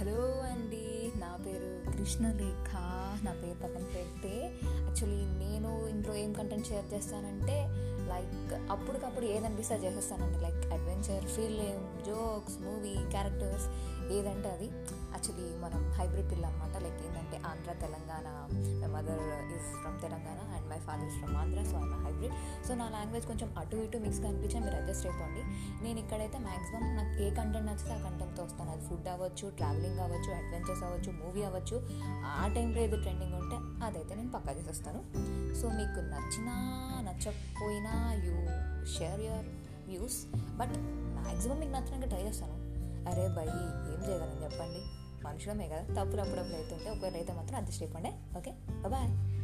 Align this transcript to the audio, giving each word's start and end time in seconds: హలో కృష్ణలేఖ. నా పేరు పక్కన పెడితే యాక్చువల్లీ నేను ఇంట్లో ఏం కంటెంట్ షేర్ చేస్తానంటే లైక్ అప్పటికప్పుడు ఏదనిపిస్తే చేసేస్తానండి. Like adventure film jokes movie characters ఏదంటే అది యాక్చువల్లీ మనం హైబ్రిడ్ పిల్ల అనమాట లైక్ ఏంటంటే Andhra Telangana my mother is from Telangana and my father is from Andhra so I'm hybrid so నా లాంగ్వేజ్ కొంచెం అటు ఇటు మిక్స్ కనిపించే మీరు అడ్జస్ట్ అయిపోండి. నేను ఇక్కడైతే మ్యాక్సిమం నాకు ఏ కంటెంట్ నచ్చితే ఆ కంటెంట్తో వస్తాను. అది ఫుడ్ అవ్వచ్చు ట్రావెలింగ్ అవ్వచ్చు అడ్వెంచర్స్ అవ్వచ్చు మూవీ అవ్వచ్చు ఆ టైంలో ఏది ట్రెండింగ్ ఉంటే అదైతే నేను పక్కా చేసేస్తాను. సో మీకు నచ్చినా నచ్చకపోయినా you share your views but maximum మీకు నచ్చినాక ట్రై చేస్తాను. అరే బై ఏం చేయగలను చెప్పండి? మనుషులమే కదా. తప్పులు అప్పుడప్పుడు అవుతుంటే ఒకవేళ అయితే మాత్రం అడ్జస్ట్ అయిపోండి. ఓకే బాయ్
హలో 0.00 0.20
కృష్ణలేఖ. 1.92 2.70
నా 3.24 3.32
పేరు 3.32 3.54
పక్కన 3.54 3.82
పెడితే 3.94 4.52
యాక్చువల్లీ 4.64 5.24
నేను 5.44 5.88
ఇంట్లో 5.88 6.14
ఏం 6.14 6.32
కంటెంట్ 6.32 6.66
షేర్ 6.66 6.94
చేస్తానంటే 6.94 7.56
లైక్ 8.08 8.70
అప్పటికప్పుడు 8.70 9.24
ఏదనిపిస్తే 9.24 9.74
చేసేస్తానండి. 9.74 10.38
Like 10.38 10.72
adventure 10.72 11.24
film 11.24 12.04
jokes 12.06 12.60
movie 12.60 13.10
characters 13.10 13.66
ఏదంటే 14.12 14.48
అది 14.48 14.68
యాక్చువల్లీ 15.14 15.56
మనం 15.56 15.92
హైబ్రిడ్ 15.92 16.30
పిల్ల 16.30 16.46
అనమాట 16.46 16.76
లైక్ 16.76 17.06
ఏంటంటే 17.06 17.40
Andhra 17.46 17.72
Telangana 17.72 18.48
my 18.80 18.88
mother 18.88 19.52
is 19.52 19.80
from 19.82 20.00
Telangana 20.00 20.56
and 20.56 20.68
my 20.70 20.78
father 20.78 21.06
is 21.06 21.16
from 21.16 21.36
Andhra 21.36 21.64
so 21.64 21.76
I'm 21.76 22.06
hybrid 22.06 22.32
so 22.70 22.74
నా 22.74 22.88
లాంగ్వేజ్ 22.88 23.26
కొంచెం 23.26 23.54
అటు 23.58 23.76
ఇటు 23.76 23.98
మిక్స్ 23.98 24.20
కనిపించే 24.20 24.60
మీరు 24.60 24.74
అడ్జస్ట్ 24.74 25.06
అయిపోండి. 25.06 25.42
నేను 25.84 25.98
ఇక్కడైతే 25.98 26.38
మ్యాక్సిమం 26.38 26.96
నాకు 26.96 27.22
ఏ 27.22 27.30
కంటెంట్ 27.30 27.66
నచ్చితే 27.66 27.92
ఆ 27.92 28.10
కంటెంట్తో 28.10 28.42
వస్తాను. 28.44 28.70
అది 28.70 28.86
ఫుడ్ 28.86 29.08
అవ్వచ్చు 29.08 29.50
ట్రావెలింగ్ 29.50 29.98
అవ్వచ్చు 29.98 30.32
అడ్వెంచర్స్ 30.32 30.82
అవ్వచ్చు 30.82 31.12
మూవీ 31.12 31.42
అవ్వచ్చు 31.42 31.88
ఆ 32.26 32.52
టైంలో 32.54 32.80
ఏది 32.80 32.96
ట్రెండింగ్ 32.96 33.34
ఉంటే 33.34 33.86
అదైతే 33.86 34.14
నేను 34.14 34.30
పక్కా 34.30 34.52
చేసేస్తాను. 34.52 35.00
సో 35.54 35.68
మీకు 35.68 36.00
నచ్చినా 36.00 36.54
నచ్చకపోయినా 37.06 38.12
you 38.12 38.36
share 38.98 39.20
your 39.20 39.48
views 39.88 40.26
but 40.56 40.72
maximum 41.22 41.58
మీకు 41.58 41.72
నచ్చినాక 41.72 42.08
ట్రై 42.08 42.22
చేస్తాను. 42.22 42.54
అరే 43.10 43.28
బై 43.28 43.46
ఏం 43.46 44.04
చేయగలను 44.08 44.44
చెప్పండి? 44.44 44.80
మనుషులమే 45.24 45.68
కదా. 45.68 45.82
తప్పులు 45.82 46.20
అప్పుడప్పుడు 46.20 46.56
అవుతుంటే 46.56 46.90
ఒకవేళ 46.90 47.14
అయితే 47.14 47.32
మాత్రం 47.32 47.56
అడ్జస్ట్ 47.56 47.82
అయిపోండి. 47.82 48.12
ఓకే 48.38 48.52
బాయ్ 48.88 49.39